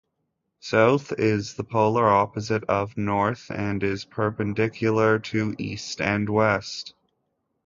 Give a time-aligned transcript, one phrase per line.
[0.61, 6.95] South is the polar opposite of north and is perpendicular to east and west.